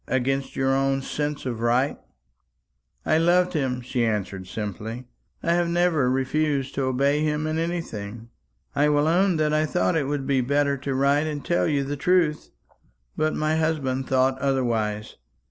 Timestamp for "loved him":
3.19-3.81